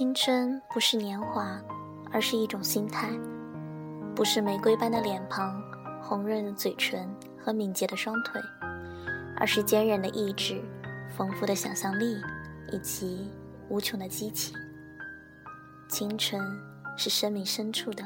[0.00, 1.60] 青春不是年华，
[2.10, 3.10] 而是一种心态；
[4.16, 5.62] 不是玫瑰般的脸庞、
[6.00, 7.06] 红润的嘴唇
[7.38, 8.40] 和敏捷的双腿，
[9.36, 10.64] 而是坚韧的意志、
[11.14, 12.16] 丰富的想象力
[12.72, 13.30] 以及
[13.68, 14.56] 无穷的激情。
[15.86, 16.42] 青春
[16.96, 18.02] 是生命深处的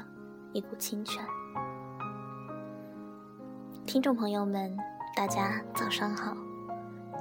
[0.53, 1.25] 一股清泉。
[3.87, 4.77] 听众朋友们，
[5.15, 6.37] 大家早上好，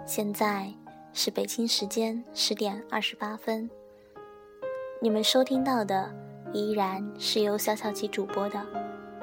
[0.08, 0.74] 现在
[1.14, 3.70] 是北京时间十点二十八分。
[5.04, 6.10] 你们收听到的
[6.54, 8.58] 依然是由小小琪主播的《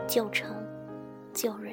[0.07, 0.55] 旧城
[1.33, 1.70] 旧人》。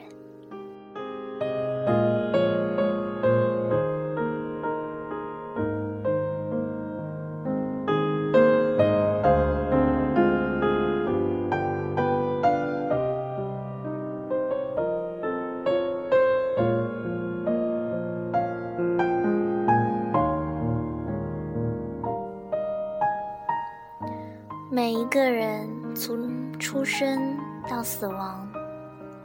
[27.99, 28.47] 死亡，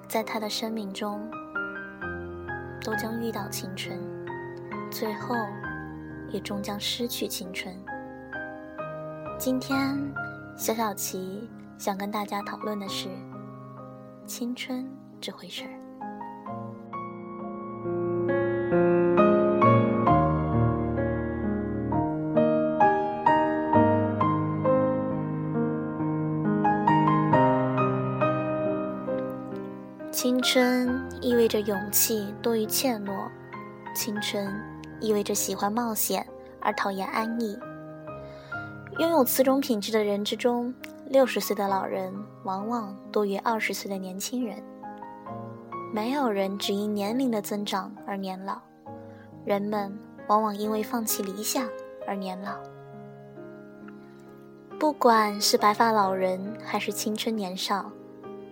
[0.08, 1.30] 在他的生命中，
[2.80, 4.00] 都将遇到青春，
[4.90, 5.36] 最后
[6.30, 7.76] 也终将失去青春。
[9.38, 9.94] 今天，
[10.56, 13.10] 小小琪想跟大家讨论的是
[14.24, 15.81] 青春这回事儿。
[30.22, 30.88] 青春
[31.20, 33.28] 意味着勇气多于怯懦，
[33.92, 34.48] 青春
[35.00, 36.24] 意味着喜欢冒险
[36.60, 37.58] 而讨厌安逸。
[39.00, 40.72] 拥有此种品质的人之中，
[41.08, 42.14] 六十岁的老人
[42.44, 44.62] 往往多于二十岁的年轻人。
[45.92, 48.60] 没有人只因年龄的增长而年老，
[49.44, 49.92] 人们
[50.28, 51.68] 往往因为放弃理想
[52.06, 52.52] 而年老。
[54.78, 57.90] 不管是白发老人还是青春年少，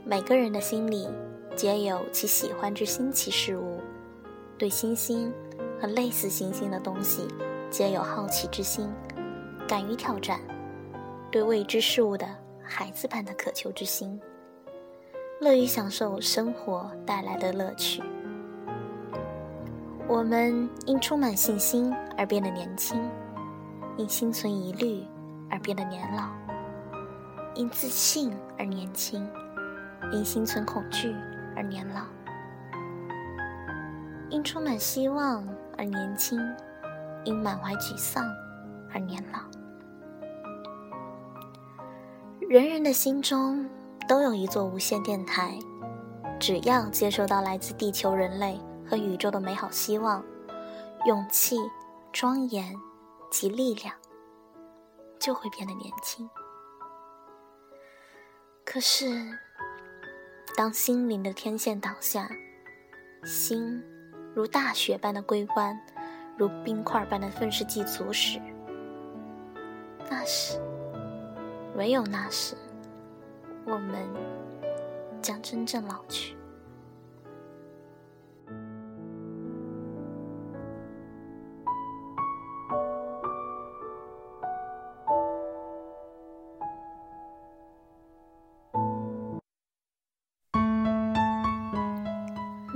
[0.05, 1.09] 每个人的心里。
[1.60, 3.82] 皆有其喜欢之新奇事物，
[4.56, 5.31] 对星星
[5.78, 7.28] 和类似星星的东西，
[7.69, 8.91] 皆有好奇之心，
[9.69, 10.41] 敢于挑战，
[11.31, 12.26] 对未知事物的
[12.62, 14.19] 孩子般的渴求之心，
[15.38, 18.03] 乐于享受生活带来的乐趣。
[20.09, 22.99] 我们因充满信心而变得年轻，
[23.99, 25.04] 因心存疑虑
[25.50, 26.31] 而变得年老，
[27.54, 29.28] 因自信而年轻，
[30.10, 31.15] 因心存恐惧。
[31.56, 32.03] 而年老，
[34.28, 35.47] 因充满希望
[35.77, 36.38] 而年轻，
[37.25, 38.25] 因满怀沮丧
[38.93, 39.41] 而年老。
[42.49, 43.69] 人人的心中
[44.09, 45.59] 都有一座无线电台，
[46.38, 50.25] 只要接收到来自地球人类和宇宙的美好希望、
[51.06, 51.56] 勇气、
[52.12, 52.75] 庄严
[53.31, 53.94] 及力量，
[55.19, 56.28] 就会变得年轻。
[58.65, 59.38] 可是。
[60.56, 62.28] 当心灵的天线倒下，
[63.25, 63.83] 心
[64.34, 65.81] 如大雪般的归湾，
[66.37, 68.38] 如冰块般的愤世嫉俗时，
[70.11, 70.61] 那时，
[71.77, 72.55] 唯有那时，
[73.65, 74.06] 我们
[75.22, 76.37] 将真正老去。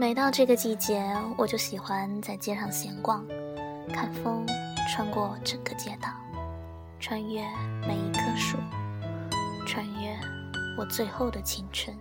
[0.05, 1.03] 每到这个季节，
[1.35, 3.25] 我就喜欢在街上闲逛，
[3.91, 4.45] 看风
[4.93, 6.11] 穿过整个街道，
[7.01, 7.41] 穿越
[7.89, 8.59] 每一棵树，
[9.67, 10.15] 穿越
[10.77, 11.97] 我最后的青春，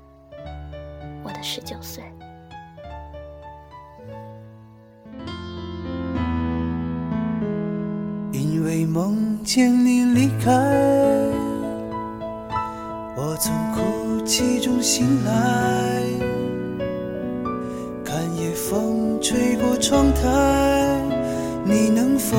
[1.23, 2.03] 我的十九岁。
[8.33, 10.51] 因为梦见你离开，
[13.15, 16.32] 我从哭泣中醒来。
[19.33, 21.01] 吹过窗台，
[21.65, 22.37] 你能否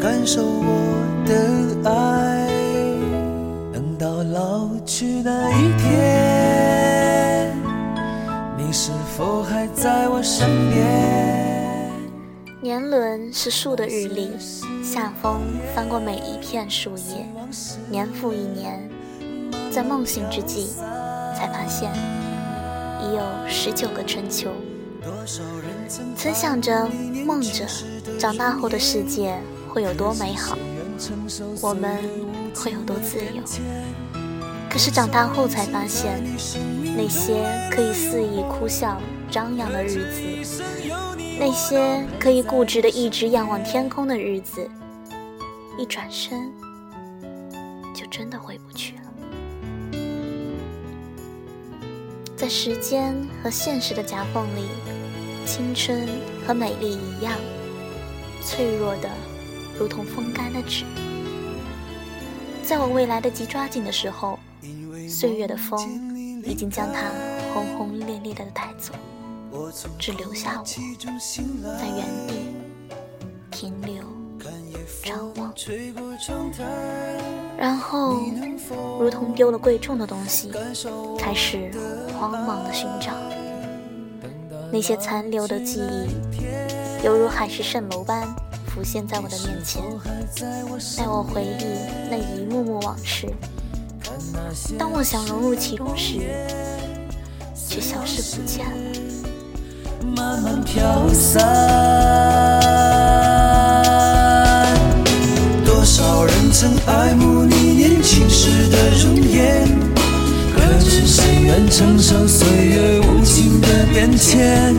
[0.00, 2.48] 感受我的爱？
[3.72, 7.56] 等到老去那一天，
[8.58, 11.88] 你是否还在我身边？
[12.60, 14.32] 年轮是树的日历，
[14.82, 15.40] 夏风
[15.72, 17.24] 翻过每一片树叶，
[17.88, 18.90] 年复一年，
[19.70, 20.70] 在梦醒之际，
[21.32, 21.92] 才发现。
[23.00, 24.50] 已有十九个春秋。
[26.16, 26.86] 曾想着、
[27.26, 27.66] 梦着，
[28.18, 29.38] 长大后的世界
[29.68, 30.56] 会有多美好，
[31.60, 31.98] 我们
[32.54, 33.42] 会有多自由。
[34.70, 36.22] 可是长大后才发现，
[36.96, 39.00] 那些可以肆意哭笑、
[39.30, 40.22] 张扬的日子，
[41.38, 44.70] 那些可以固执的一直仰望天空的日子，
[45.78, 46.50] 一转身
[47.94, 48.91] 就真的回不去
[52.42, 54.66] 在时间和现实的夹缝里，
[55.46, 56.08] 青春
[56.44, 57.38] 和美丽一样，
[58.44, 59.08] 脆弱的
[59.78, 60.84] 如同风干的纸。
[62.64, 64.40] 在我未来得及抓紧的时候，
[65.08, 65.78] 岁月的风
[66.42, 67.12] 已经将它
[67.54, 68.92] 轰轰烈烈的带走，
[69.96, 70.64] 只留下我
[71.78, 72.34] 在原地
[73.52, 74.02] 停留、
[75.04, 75.54] 张望，
[77.56, 78.20] 然后
[78.98, 80.50] 如同丢了贵重的东西，
[81.16, 81.70] 开始
[82.22, 83.10] 慌忙的寻找。
[84.70, 86.06] 那些残留的记忆，
[87.04, 88.22] 犹如海市蜃楼般
[88.68, 89.82] 浮现在我的面前，
[90.96, 91.64] 带我回忆
[92.08, 93.28] 那一幕幕往事。
[94.78, 96.20] 当我想融入其中时，
[97.68, 98.72] 却消失不见了。
[100.14, 101.42] 慢慢飘散。
[105.64, 109.66] 多少人曾爱慕你年轻时的容颜，
[110.92, 114.74] 可知谁愿承受岁月无情的变迁？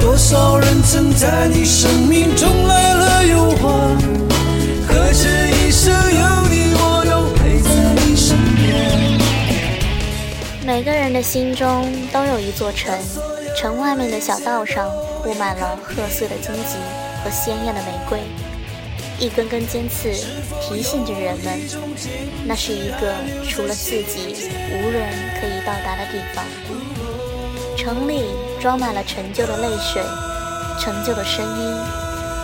[0.00, 3.96] 多少人曾在你生命中来了又还，
[4.88, 9.20] 可知一生有你，我都陪在你身边。
[10.66, 12.98] 每个人的心中都有一座城，
[13.56, 14.90] 城外面的小道上
[15.22, 16.76] 布满了褐色的荆棘
[17.22, 18.18] 和鲜艳的玫瑰，
[19.18, 20.12] 一根根尖刺
[20.60, 21.58] 提醒着人们，
[22.44, 23.14] 那是一个
[23.48, 25.08] 除了自己无人
[25.40, 26.44] 可以到达的地方。
[27.76, 28.24] 城里
[28.60, 30.02] 装满了陈旧的泪水、
[30.78, 31.76] 陈旧的声音、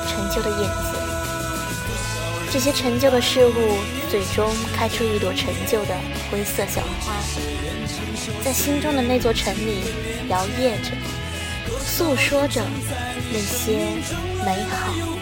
[0.09, 0.97] 陈旧的影子，
[2.51, 3.53] 这些陈旧的事物
[4.11, 5.95] 最终开出一朵陈旧的
[6.31, 7.13] 灰色小花。
[8.43, 9.83] 在心中的那座城里
[10.29, 10.91] 摇曳着，
[11.81, 12.63] 诉说着
[13.31, 13.89] 那些
[14.45, 15.22] 美好。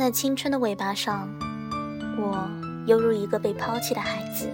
[0.00, 1.28] 在青春的尾巴上，
[2.16, 2.50] 我
[2.86, 4.48] 犹如一个被抛弃的孩子，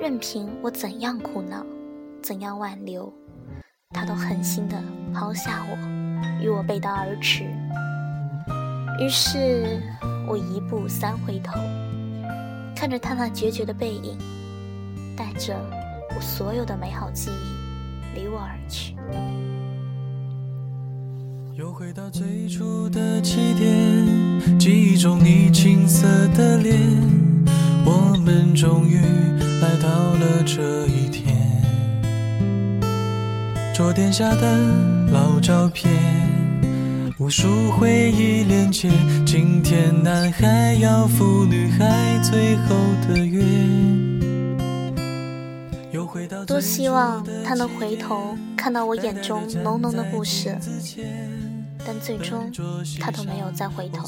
[0.00, 1.66] 任凭我怎样苦恼，
[2.22, 3.12] 怎样挽留，
[3.90, 4.80] 他都狠心的
[5.12, 5.76] 抛下我，
[6.40, 7.42] 与我背道而驰。
[9.00, 9.82] 于是，
[10.28, 11.54] 我一步三回头，
[12.76, 14.16] 看着他那决绝的背影，
[15.16, 15.58] 带着
[16.14, 18.94] 我所有的美好记忆离我而去。
[21.58, 26.80] 又回到最初的起点，记忆中你青涩的脸，
[27.84, 29.00] 我们终于
[29.60, 31.36] 来到了这一天。
[33.74, 34.56] 桌垫下的
[35.10, 35.92] 老照片，
[37.18, 38.88] 无数回忆连接，
[39.26, 42.76] 今天男孩要赴女孩最后
[43.08, 43.42] 的约。
[45.90, 50.56] 又回到多希望他能回头看到我眼中浓浓的不舍，
[51.90, 52.52] 但最终
[53.00, 54.06] 他都没有再回头，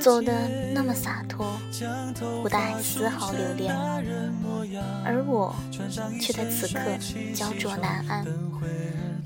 [0.00, 0.32] 走得
[0.72, 1.58] 那么洒脱，
[2.44, 3.74] 不带丝毫留恋，
[5.04, 5.52] 而我
[6.20, 6.80] 却在此刻
[7.34, 8.24] 焦灼难安，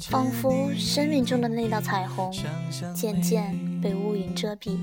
[0.08, 2.32] 仿佛生命中的那道彩虹
[2.94, 4.78] 渐渐被乌云遮蔽，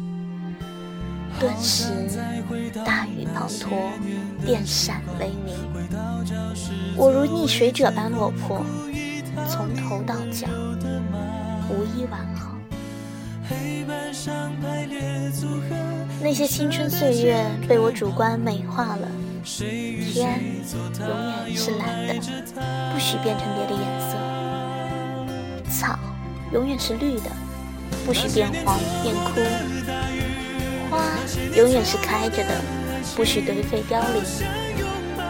[1.39, 1.85] 顿时
[2.85, 3.69] 大雨滂沱，
[4.45, 5.55] 电闪雷鸣，
[6.95, 8.63] 我如溺水者般落魄，
[9.49, 10.47] 从头到脚
[11.69, 12.51] 无一完好。
[16.21, 19.07] 那些青春岁月被我主观美化了，
[19.43, 20.41] 天
[20.99, 21.07] 永
[21.47, 22.15] 远是蓝的，
[22.91, 24.17] 不许变成别的颜色；
[25.69, 25.99] 草
[26.51, 27.29] 永远是绿的，
[28.05, 29.41] 不许变黄变枯；
[30.89, 30.99] 花
[31.55, 32.59] 永远是开着的，
[33.15, 34.23] 不许颓废凋零。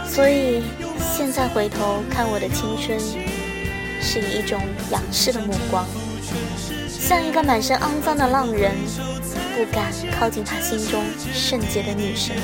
[0.08, 0.64] 所以
[1.14, 2.98] 现在回头看我的青春，
[4.02, 4.62] 是以一种
[4.92, 5.86] 仰视的目光。
[7.08, 8.72] 像一个满身肮脏的浪人，
[9.56, 12.36] 不敢靠近他心中圣洁的女神。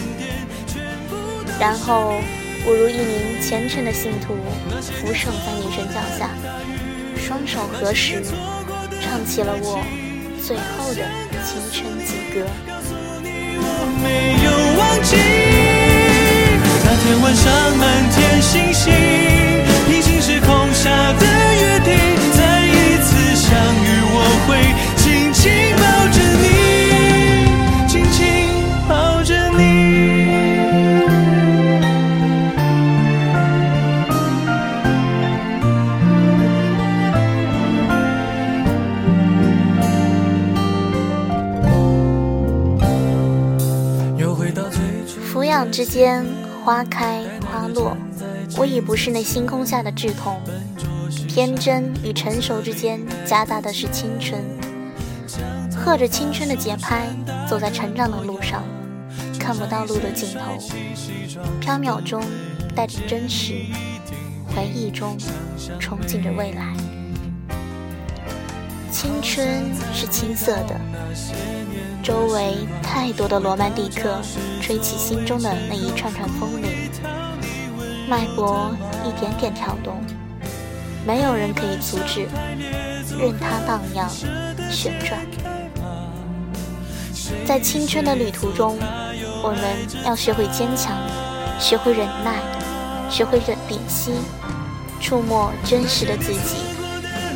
[1.59, 2.21] 然后，
[2.63, 4.35] 我如一名虔诚的信徒，
[4.79, 6.29] 俯首在女神脚下，
[7.17, 8.21] 双手合十，
[9.01, 9.83] 唱起了我
[10.45, 11.01] 最后的
[11.43, 12.45] 青春之歌。
[14.03, 15.17] 没有忘记
[16.85, 18.93] 那天晚上满天星星，
[45.83, 46.23] 之间，
[46.63, 47.97] 花开花落，
[48.55, 50.39] 我已不是那星空下的稚童。
[51.27, 54.39] 天真与成熟之间，夹杂的是青春。
[55.75, 57.07] 和着青春的节拍，
[57.49, 58.63] 走在成长的路上，
[59.39, 60.55] 看不到路的尽头。
[61.59, 62.21] 飘渺中
[62.75, 63.65] 带着真实，
[64.55, 65.17] 回忆中
[65.79, 66.75] 憧憬着未来。
[68.91, 70.79] 青春是青涩的，
[72.03, 74.19] 周围太多的罗曼蒂克，
[74.61, 76.69] 吹起心中的那一串串风铃，
[78.09, 78.69] 脉搏
[79.05, 80.03] 一点点跳动，
[81.07, 82.27] 没有人可以阻止，
[83.17, 84.09] 任它荡漾
[84.69, 85.19] 旋转。
[87.45, 88.77] 在青春的旅途中，
[89.41, 90.97] 我们要学会坚强，
[91.57, 92.35] 学会忍耐，
[93.09, 94.11] 学会忍屏息，
[94.99, 96.57] 触摸真实的自己，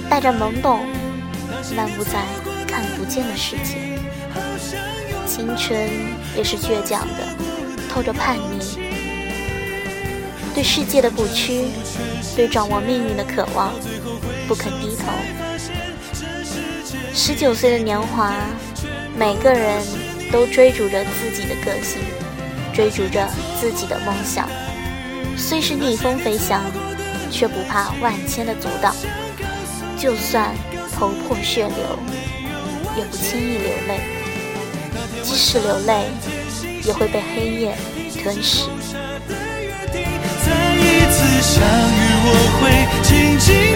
[0.10, 0.86] 带着懵懂。
[1.74, 2.26] 漫步在
[2.68, 3.98] 看不见的世界，
[5.26, 5.90] 青春
[6.36, 7.26] 也是倔强的，
[7.90, 8.78] 透着叛逆，
[10.54, 11.66] 对世界的不屈，
[12.36, 13.74] 对掌握命运的渴望，
[14.48, 15.06] 不肯低头。
[17.14, 18.34] 十九岁的年华，
[19.18, 19.82] 每个人
[20.32, 22.02] 都追逐着自己的个性，
[22.74, 23.28] 追逐着
[23.60, 24.48] 自己的梦想，
[25.38, 26.62] 虽是逆风飞翔，
[27.32, 28.94] 却不怕万千的阻挡，
[29.98, 30.54] 就算。
[30.98, 32.00] 头破血流，
[32.98, 34.00] 也不轻易流泪；
[35.24, 36.06] 即使流泪，
[36.86, 37.76] 也会被黑夜
[38.24, 38.70] 吞噬。
[40.46, 42.30] 再一次相遇，我
[42.62, 42.64] 会
[43.04, 43.75] 紧紧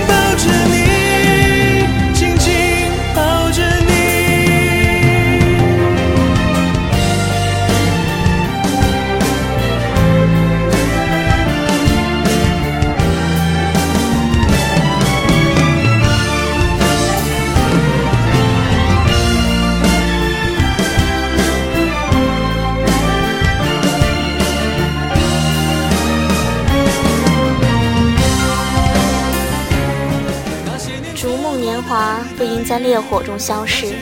[32.79, 33.93] 烈火中消逝。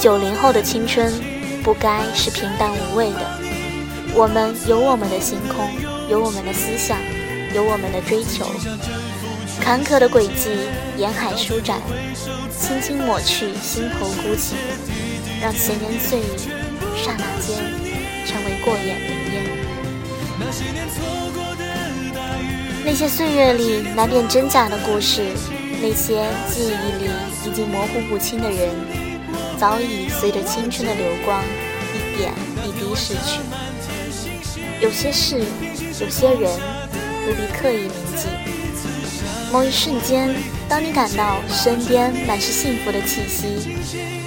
[0.00, 1.12] 九零后的青春，
[1.62, 3.20] 不该是平淡无味的。
[4.14, 5.68] 我们有我们的星空，
[6.08, 6.98] 有我们的思想，
[7.54, 8.46] 有我们的追求。
[9.60, 10.50] 坎坷的轨迹，
[10.96, 11.80] 沿海舒展，
[12.58, 14.54] 轻轻抹去心头孤寂，
[15.40, 16.22] 让闲言碎语，
[16.96, 17.56] 刹那间
[18.26, 19.42] 成为过眼云烟。
[22.84, 25.22] 那些岁月里难辨真假的故事。
[25.86, 27.10] 那些记忆里
[27.44, 28.70] 已经模糊不清的人，
[29.58, 31.42] 早已随着青春的流光
[31.92, 32.32] 一点
[32.66, 33.38] 一滴逝去。
[34.80, 35.44] 有些事，
[36.00, 36.50] 有些人，
[37.26, 38.28] 不必刻意铭记。
[39.52, 40.34] 某一瞬间，
[40.70, 43.76] 当你感到身边满是幸福的气息，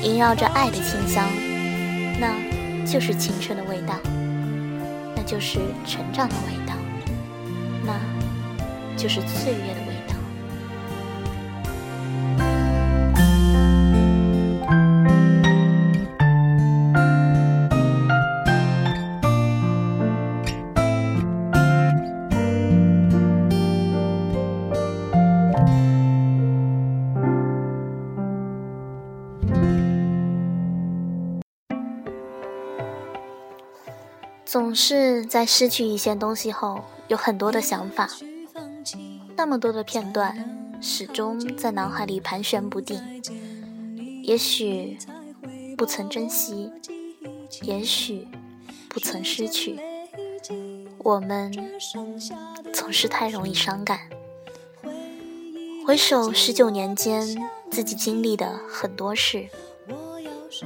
[0.04, 1.28] 萦绕着爱的清香，
[2.20, 2.36] 那
[2.86, 4.00] 就是青春的味道，
[5.16, 6.76] 那就是成长的味道，
[7.84, 8.00] 那
[8.96, 9.87] 就是岁月的。
[34.58, 38.10] 总是在失去一些东西后，有很多的想法，
[39.36, 40.36] 那么多的片段，
[40.82, 43.00] 始终在脑海里盘旋不定。
[44.24, 44.98] 也许
[45.78, 46.72] 不曾珍惜，
[47.62, 48.28] 也许
[48.90, 49.80] 不曾失去，
[51.04, 51.54] 我们
[52.74, 54.10] 总是太容易伤感。
[55.86, 59.50] 回首十九年间，自己经历的很多事，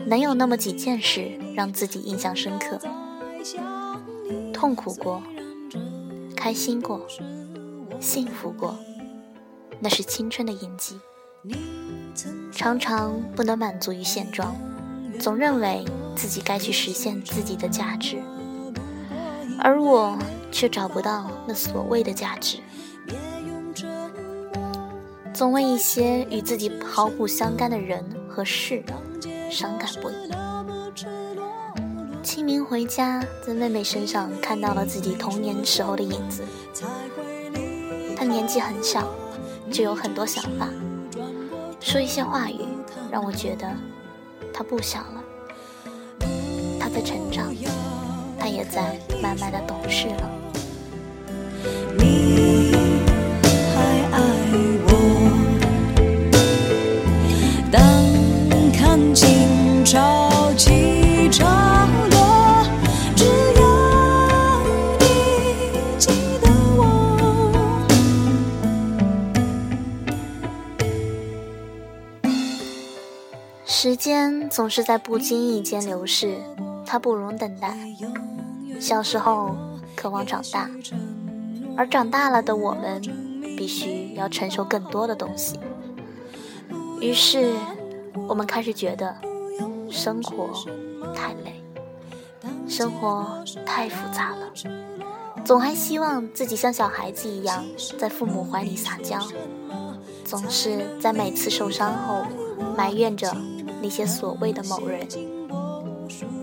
[0.05, 2.79] 能有那么几件事让自己印象深刻。
[4.61, 5.23] 痛苦过，
[6.35, 7.01] 开心过，
[7.99, 8.77] 幸福过，
[9.79, 10.99] 那是青春的印记。
[12.51, 14.55] 常常不能满足于现状，
[15.19, 15.83] 总认为
[16.15, 18.21] 自己该去实现自己的价值，
[19.57, 20.15] 而我
[20.51, 22.59] 却找不到那所谓的价值，
[25.33, 28.83] 总为一些与自己毫不相干的人和事
[29.49, 30.50] 伤感不已。
[32.23, 36.43] 清明回家，在妹妹身上看到了自己童年时候的影子。
[38.15, 39.07] 她年纪很小，
[39.71, 40.69] 就有很多想法，
[41.79, 42.59] 说一些话语，
[43.11, 43.67] 让我觉得
[44.53, 45.23] 她不小了。
[46.79, 47.53] 她在成长，
[48.37, 50.29] 她也在慢慢的懂事了。
[74.01, 76.35] 时间总是在不经意间流逝，
[76.87, 77.77] 它不容等待。
[78.79, 79.55] 小时候
[79.95, 80.67] 渴望长大，
[81.77, 82.99] 而长大了的我们，
[83.55, 85.59] 必须要承受更多的东西。
[86.99, 87.53] 于是，
[88.27, 89.15] 我们开始觉得
[89.91, 90.49] 生活
[91.13, 91.63] 太累，
[92.67, 94.51] 生活太复杂了，
[95.45, 97.63] 总还希望自己像小孩子一样，
[97.99, 99.19] 在父母怀里撒娇，
[100.25, 102.25] 总是在每次受伤后
[102.75, 103.31] 埋怨着。
[103.81, 105.07] 那些所谓的某人，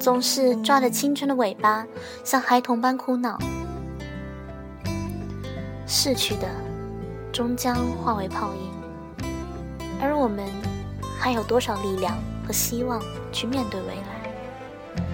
[0.01, 1.87] 总是抓着青春的尾巴，
[2.25, 3.39] 像孩童般哭闹。
[5.87, 6.49] 逝去的，
[7.33, 9.27] 终将化为泡影，
[10.03, 10.45] 而我们，
[11.19, 13.01] 还有多少力量和希望
[13.33, 15.05] 去面对未来？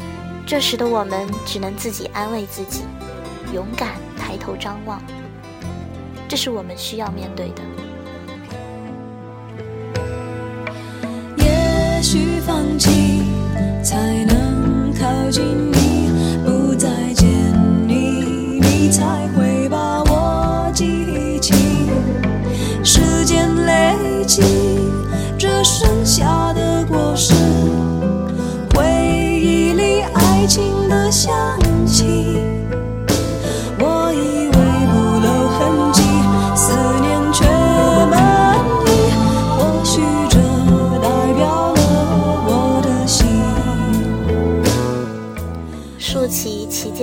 [0.46, 2.82] 这时的我们，只能自己安慰自己，
[3.52, 5.00] 勇敢抬头张望。
[6.28, 7.62] 这是我们需要面对的。
[12.14, 13.24] 去放弃，
[13.82, 16.12] 才能靠近你，
[16.44, 17.28] 不再见
[17.88, 19.26] 你，你才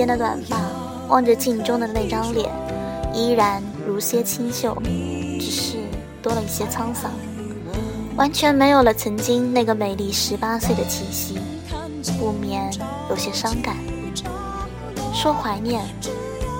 [0.02, 0.58] 间的短发，
[1.06, 2.50] 望着镜中的那张脸，
[3.14, 4.76] 依然如些清秀，
[5.38, 5.76] 只是
[6.20, 7.12] 多了一些沧桑，
[8.16, 11.38] 完全没有了曾经那个美丽十八岁的气息，
[12.18, 12.68] 不免
[13.08, 13.76] 有些伤感。
[15.14, 15.84] 说怀念，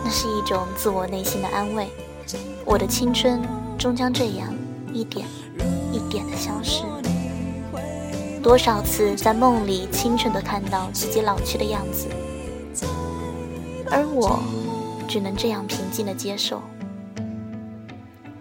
[0.04, 1.88] 那是一种自我内心的安慰。
[2.64, 3.42] 我的青春
[3.76, 4.54] 终将这样
[4.92, 5.26] 一点
[5.90, 6.84] 一点的消失。
[8.40, 12.06] 多少次在梦里清纯的看到自己老去的样子。
[13.94, 14.42] 而我
[15.06, 16.62] 只能这样平静的接受，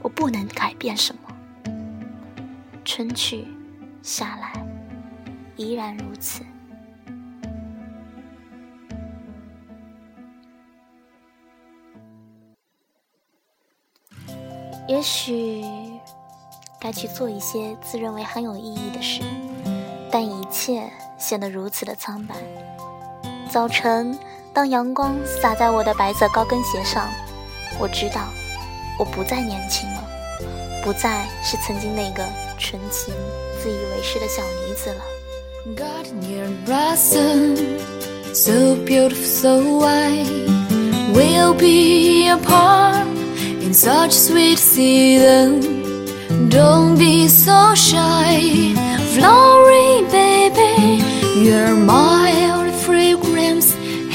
[0.01, 1.21] 我不能改变什么。
[2.85, 3.45] 春去
[4.01, 4.65] 夏来，
[5.57, 6.41] 依然如此。
[14.87, 15.63] 也许
[16.79, 19.21] 该去做一些自认为很有意义的事，
[20.09, 22.35] 但一切显得如此的苍白。
[23.51, 24.17] 早晨。
[24.53, 27.07] 当阳光洒在我的白色高跟鞋上，
[27.79, 28.21] 我知道
[28.99, 30.03] 我不再年轻了，
[30.83, 32.23] 不再是曾经那个
[32.57, 33.13] 纯情、
[33.61, 35.01] 自以为是的小女子了。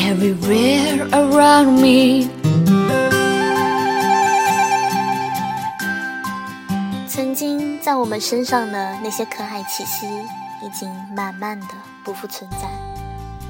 [0.06, 2.28] Everywhere around me
[7.08, 10.06] 曾经在我们身上的那些可爱气息，
[10.64, 11.66] 已经慢慢的
[12.04, 12.68] 不复存在，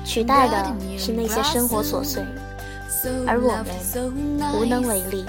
[0.03, 2.25] 取代的是那些生活琐碎，
[3.27, 3.66] 而我们
[4.55, 5.27] 无能为力，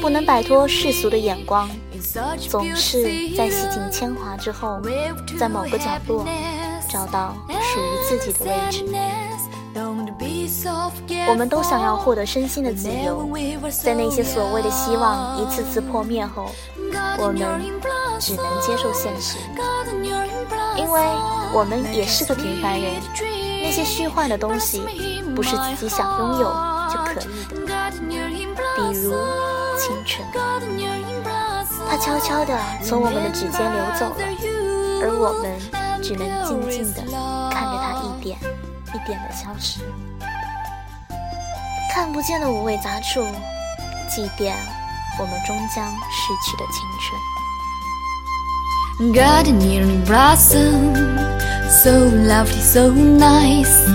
[0.00, 1.68] 不能摆脱世俗的眼光，
[2.48, 3.02] 总是
[3.36, 4.80] 在洗尽铅华之后，
[5.36, 6.24] 在某个角落
[6.88, 8.84] 找到属于自己的位置。
[11.28, 13.28] 我们都想要获得身心的自由，
[13.82, 16.50] 在那些所谓的希望一次次破灭后，
[17.18, 17.38] 我们
[18.18, 19.38] 只能接受现实，
[20.76, 21.00] 因为
[21.54, 22.94] 我们也是个平凡人。
[23.62, 24.82] 那些虚幻的东西，
[25.36, 26.52] 不是自己想拥有
[26.90, 27.14] 就可以。
[27.14, 27.22] 的，
[28.76, 29.14] 比如
[29.78, 30.26] 青春，
[31.88, 34.16] 它悄悄地从我们的指尖流走了，
[35.02, 35.44] 而我们
[36.02, 37.02] 只能静静地
[37.52, 38.36] 看着它一点
[39.10, 39.80] 一点的消失。
[41.92, 43.26] 看不见的五味杂处，
[44.08, 44.52] 祭奠
[45.18, 47.20] 我们终将逝去的青春。
[49.12, 50.94] Gardening blossom,
[51.68, 53.88] so lovely, so nice.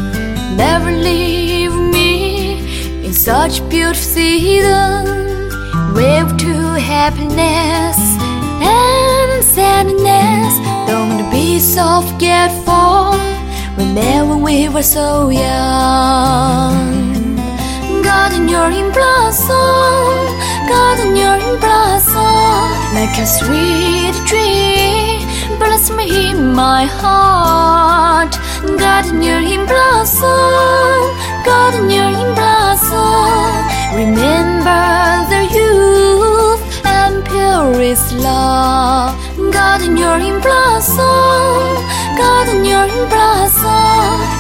[0.57, 2.59] Never leave me
[3.05, 5.49] in such beautiful season.
[5.93, 7.97] Wave to happiness
[8.61, 10.59] and sadness.
[10.87, 13.34] Don't be so forgetful.
[13.77, 16.75] Remember when we were so young.
[18.03, 20.15] Garden, you're in blossom.
[20.69, 22.71] Garden, you're in blossom.
[22.95, 25.19] Like a sweet tree,
[25.59, 28.33] blossom in my heart.
[28.79, 31.01] Garden, you're in blossom.
[31.43, 33.51] Garden, you're in blossom.
[33.93, 34.83] Remember
[35.31, 36.64] the youth
[37.05, 39.13] and purest love.
[39.51, 41.75] Garden, you're in blossom.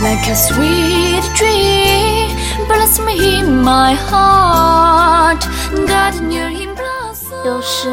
[0.05, 2.29] like a sweet dream.
[2.67, 5.41] Bless me, in my heart.
[5.87, 7.45] God near him blossom.
[7.45, 7.89] 有时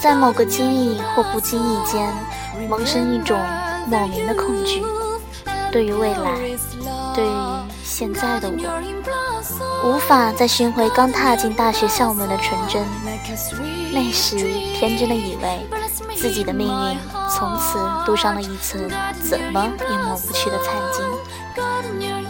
[0.00, 2.08] 在某个经意或不经意间，
[2.68, 3.38] 萌生一种
[3.86, 4.82] 莫名的恐惧。
[5.70, 6.32] 对于未来，
[7.14, 7.36] 对于
[7.84, 9.37] 现在的我，
[9.84, 12.84] 无法再寻回刚踏进大学校门的纯真。
[13.92, 14.36] 那时
[14.74, 15.66] 天真的以为，
[16.16, 16.98] 自己的命运
[17.30, 18.88] 从此镀上了一层
[19.22, 21.04] 怎么也抹不去的灿金。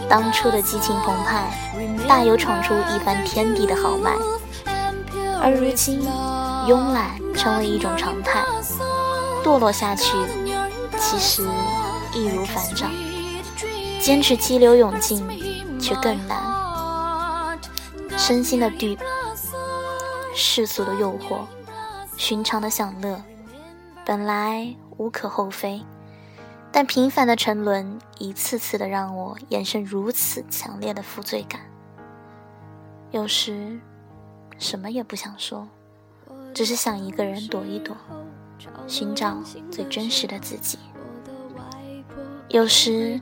[0.07, 1.51] 当初的激情澎湃，
[2.07, 4.11] 大有闯出一番天地的豪迈。
[5.41, 6.01] 而如今，
[6.67, 8.43] 慵懒成为一种常态，
[9.43, 10.17] 堕落下去，
[10.99, 11.47] 其实
[12.13, 12.91] 易如反掌。
[14.01, 15.23] 坚持激流勇进，
[15.79, 16.48] 却更难。
[18.29, 18.95] 身心的对
[20.35, 21.47] 世俗的诱惑，
[22.15, 23.19] 寻常的享乐，
[24.05, 25.81] 本来无可厚非，
[26.71, 31.61] 但频繁的沉沦，一次次的让我衍生如此强烈的负罪感。
[33.09, 33.79] 有时，
[34.59, 35.67] 什么也不想说，
[36.53, 37.97] 只是想一个人躲一躲，
[38.85, 39.39] 寻找
[39.71, 40.77] 最真实的自己。
[42.49, 43.19] 有时。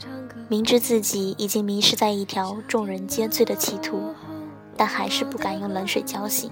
[0.50, 4.16] 明知自己已经迷失在一条众人皆醉的歧途，
[4.78, 6.52] 但还是不敢用冷水浇醒。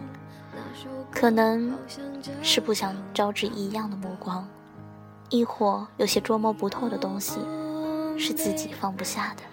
[1.11, 1.77] 可能
[2.41, 4.45] 是不想招致异样的目光，
[5.29, 7.39] 亦或有些捉摸不透的东西
[8.17, 9.43] 是自己放不下的。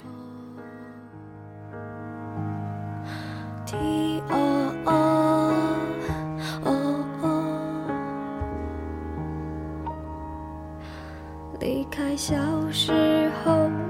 [11.60, 12.34] 离开小
[12.72, 13.81] 时候。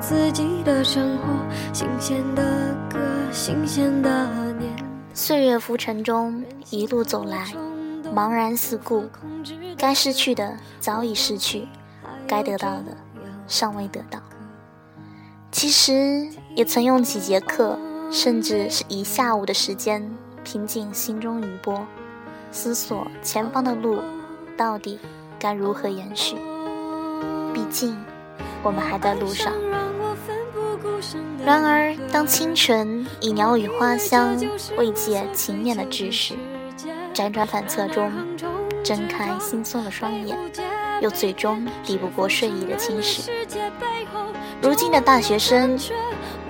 [0.00, 1.24] 自己的生活，
[1.72, 2.98] 新鲜的歌，
[3.32, 4.72] 新鲜的年。
[5.12, 7.46] 岁月浮沉中，一路走来，
[8.14, 9.06] 茫然四顾，
[9.76, 11.66] 该失去的早已失去，
[12.28, 12.96] 该得到的
[13.48, 14.20] 尚未得到。
[15.50, 17.76] 其实也曾用几节课，
[18.10, 20.08] 甚至是一下午的时间，
[20.44, 21.84] 平静心中余波，
[22.52, 23.98] 思索前方的路
[24.56, 25.00] 到底
[25.40, 26.36] 该如何延续。
[27.52, 27.98] 毕竟。
[28.60, 29.52] 我们还在路上。
[31.44, 34.36] 然而，当清晨以鸟语花香
[34.76, 36.34] 慰藉情念的志士，
[37.14, 38.12] 辗转反侧中
[38.84, 40.36] 睁开惺忪的双眼，
[41.00, 43.30] 又最终抵不过睡意的侵蚀。
[44.60, 45.78] 如今的大学生，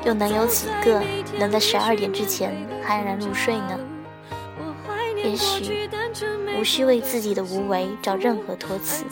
[0.05, 1.03] 又能有几个
[1.39, 2.53] 能在十二点之前
[2.85, 3.79] 酣然入睡呢？
[5.23, 5.89] 也许
[6.59, 9.05] 无需为自己的无为找任何托词。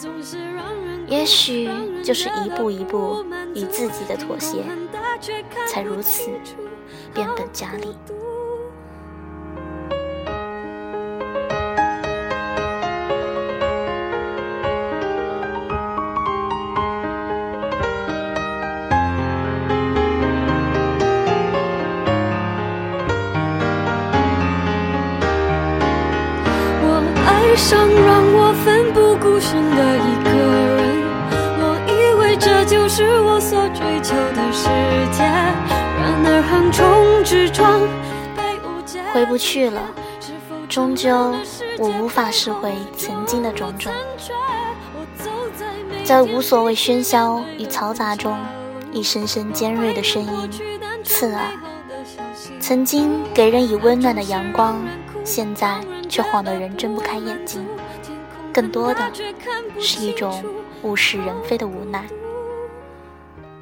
[1.07, 1.71] 也许
[2.03, 4.65] 就是一步一步与自己的妥协，
[5.67, 6.31] 才如此
[7.15, 7.97] 变本加厉。
[26.83, 30.06] 我爱上让我奋不顾身的
[34.07, 34.69] 所追求的世
[35.11, 35.25] 界。
[35.25, 37.81] 然而横冲直撞，
[39.13, 39.83] 回不去了，
[40.69, 41.35] 终究
[41.77, 43.93] 我无法拾回曾经的种种。
[46.05, 48.39] 在无所谓喧嚣与嘈杂中，
[48.93, 50.51] 一声声尖锐的声音
[51.03, 51.43] 刺耳。
[52.61, 54.81] 曾经给人以温暖的阳光，
[55.25, 57.67] 现在却晃得人睁不开眼睛。
[58.53, 59.01] 更多的
[59.81, 60.45] 是一种
[60.83, 62.05] 物是人非的无奈。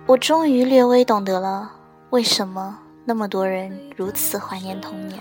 [0.07, 1.71] 我终于略微懂得了，
[2.11, 5.19] 为什么那么多人如此怀念童年，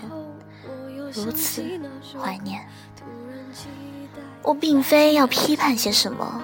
[1.10, 1.64] 如此
[2.22, 2.60] 怀念。
[4.42, 6.42] 我并非要批判些什么，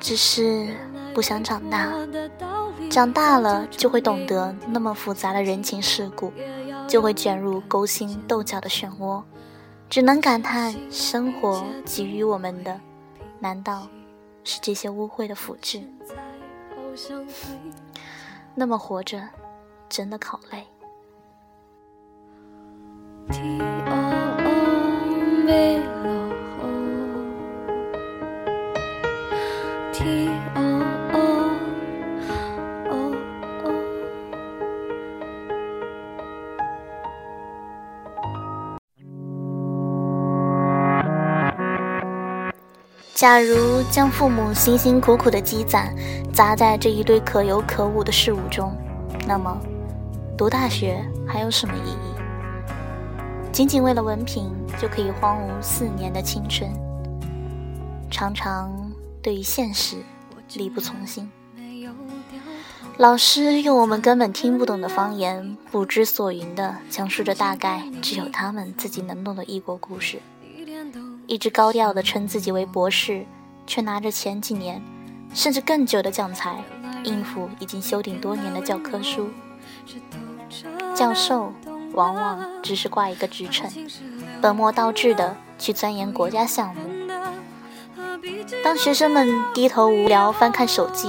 [0.00, 0.74] 只是
[1.12, 1.92] 不想长大。
[2.88, 6.32] 长大了就会懂得那么复杂的人情世故，
[6.88, 9.22] 就会卷入勾心斗角的漩涡，
[9.90, 12.80] 只能感叹生活给予我们的，
[13.38, 13.86] 难道
[14.44, 15.82] 是这些污秽的腐质？
[18.54, 19.20] 那么活着，
[19.88, 20.66] 真的好累。
[43.22, 45.94] 假如将父母辛辛苦苦的积攒
[46.34, 48.76] 砸在这一堆可有可无的事物中，
[49.28, 49.56] 那么
[50.36, 53.52] 读大学还有什么意义？
[53.52, 56.68] 仅仅为了文凭就可以荒芜四年的青春，
[58.10, 59.98] 常常对于现实
[60.54, 61.30] 力不从心。
[62.96, 70.18] 老师用我们根本听不懂的方言，不知所云的讲述着大概只有他们自己能懂的异国故事。
[71.26, 73.24] 一直高调的称自己为博士，
[73.66, 74.82] 却拿着前几年
[75.34, 76.62] 甚至更久的讲材
[77.04, 79.30] 应付已经修订多年的教科书。
[80.94, 81.52] 教授
[81.92, 83.70] 往往只是挂一个职称，
[84.40, 86.82] 本末倒置的去钻研国家项目。
[88.62, 91.08] 当学生们低头无聊翻看手机。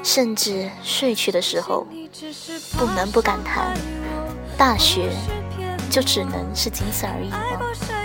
[0.00, 1.84] 甚至睡去的时候，
[2.78, 3.74] 不能不感叹：
[4.56, 5.10] 大学
[5.90, 7.97] 就只能是仅此而已吗？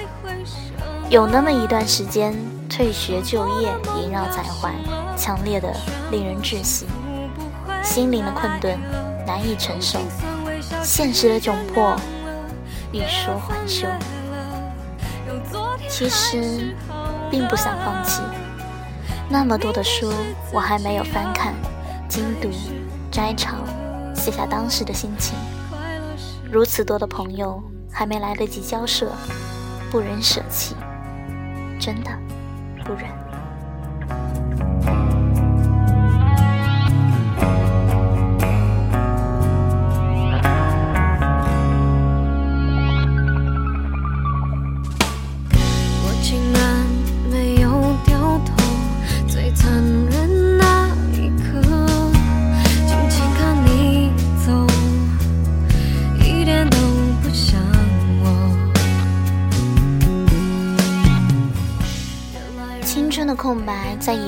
[1.10, 2.34] 有那么一段时间，
[2.70, 4.74] 退学就业萦绕在怀，
[5.16, 5.72] 强烈的
[6.12, 6.88] 令人窒息，
[7.84, 8.80] 心灵的困顿
[9.26, 10.00] 难以承受，
[10.82, 11.96] 现实的窘迫
[12.92, 13.88] 欲说还休。
[15.88, 16.76] 其实
[17.30, 18.24] 并不想放弃，
[19.30, 20.12] 那么多的书
[20.52, 21.54] 我还没有翻看。
[22.10, 22.50] 精读、
[23.12, 23.56] 摘抄，
[24.16, 25.36] 写下当时的心情。
[26.52, 27.62] 如此多的朋友，
[27.92, 29.12] 还没来得及交涉，
[29.90, 30.76] 不忍舍弃，
[31.84, 32.18] 真的
[32.86, 33.23] 不忍。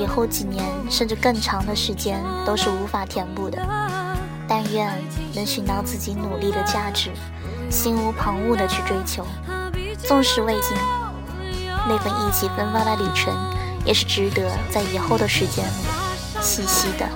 [0.06, 3.58] 以后几年甚至更长的时间都是无法填补的。
[4.48, 4.88] 但愿
[5.34, 7.10] 能寻到自己努力的价值，
[7.68, 9.26] 心无旁骛的去追求。
[9.98, 10.76] 纵使未尽，
[11.88, 13.34] 那份意气风发的旅程，
[13.84, 17.08] 也是值得在以后的时间里细细的、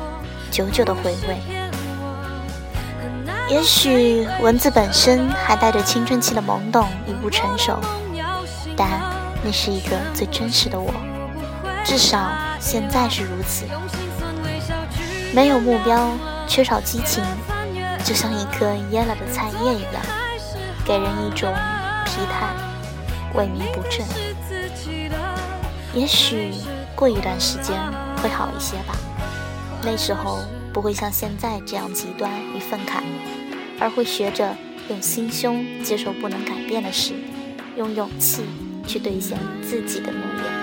[0.51, 1.39] 久久的回味。
[3.49, 7.79] 也许文字本身还带着青春期的懵懂与不成熟，
[8.77, 8.89] 但
[9.45, 10.93] 那是一个最真实的我。
[11.85, 13.65] 至少现在是如此。
[15.35, 16.11] 没有目标，
[16.47, 17.23] 缺少激情，
[18.05, 20.03] 就像一颗蔫了的菜叶一样，
[20.85, 21.53] 给人一种
[22.05, 22.49] 疲态、
[23.35, 24.07] 萎靡不振。
[25.95, 26.53] 也许
[26.95, 27.77] 过一段时间
[28.23, 28.95] 会好一些吧，
[29.83, 30.39] 那时候
[30.73, 33.03] 不会像现在这样极端与愤慨，
[33.81, 34.57] 而会学着
[34.89, 37.15] 用心胸接受不能改变的事，
[37.77, 38.45] 用勇气
[38.87, 40.60] 去兑现自己的诺言。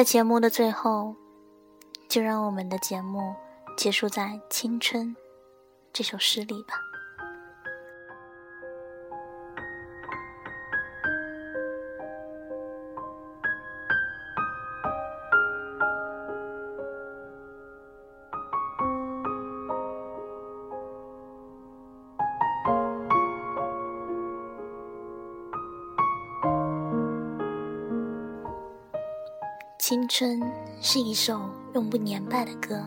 [0.00, 1.14] 在节目的最后，
[2.08, 3.34] 就让我们的节目
[3.76, 5.08] 结束在《青春》
[5.92, 6.89] 这首诗里吧。
[30.10, 31.40] 青春是一首
[31.72, 32.84] 永不年败的歌。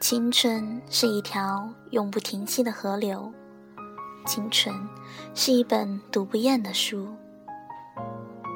[0.00, 3.32] 青春是一条永不停息的河流，
[4.26, 4.74] 青春
[5.36, 7.06] 是一本读不厌的书，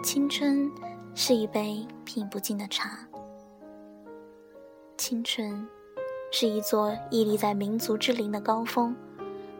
[0.02, 0.68] 青春
[1.14, 2.98] 是一杯品不尽的茶，
[4.96, 5.64] 青春。
[6.30, 8.94] 是一座屹立在民族之林的高峰，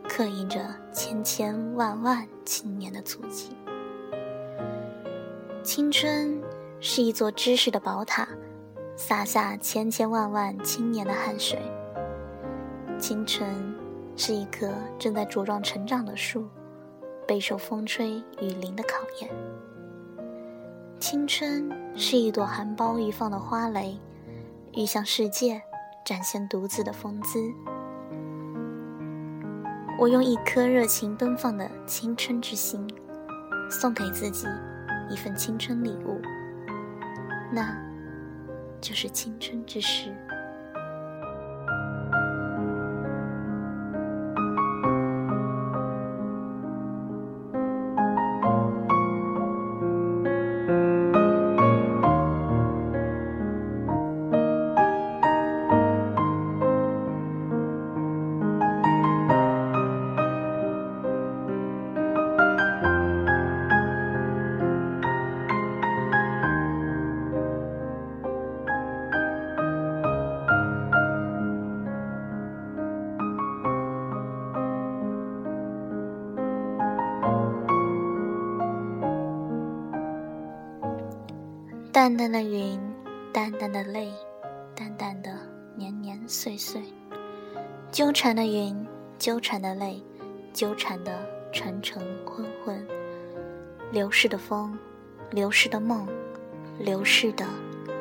[0.07, 3.49] 刻印着千千万万青年的足迹。
[5.63, 6.41] 青春
[6.79, 8.27] 是一座知识的宝塔，
[8.95, 11.59] 洒下千千万万青年的汗水。
[12.99, 13.47] 青春
[14.15, 16.47] 是一棵正在茁壮成长的树，
[17.27, 19.29] 备受风吹雨淋的考验。
[20.99, 23.97] 青春是一朵含苞欲放的花蕾，
[24.73, 25.61] 欲向世界
[26.05, 27.39] 展现独自的风姿。
[29.99, 32.87] 我用一颗热情奔放的青春之心，
[33.69, 34.47] 送给自己
[35.09, 36.21] 一份青春礼物，
[37.51, 37.75] 那
[38.79, 40.15] 就是青春之诗。
[81.99, 82.79] 淡淡的云，
[83.33, 84.09] 淡淡的泪，
[84.73, 85.29] 淡淡的
[85.75, 86.81] 年年岁岁，
[87.91, 90.01] 纠缠的云，纠缠的泪，
[90.53, 91.19] 纠缠的
[91.51, 92.87] 沉沉昏昏，
[93.91, 94.79] 流逝的风，
[95.29, 96.07] 流逝的梦，
[96.79, 97.45] 流逝的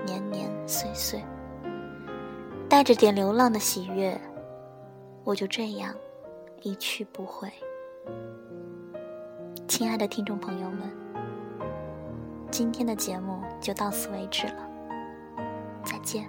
[0.06, 1.20] 年年岁岁，
[2.68, 4.16] 带着点流浪的喜悦，
[5.24, 5.92] 我就这样
[6.62, 7.50] 一去不回。
[9.66, 10.88] 亲爱的听众朋友们，
[12.48, 13.38] 今天的节目。
[13.61, 14.68] 就到此为止了，
[15.85, 16.29] 再见。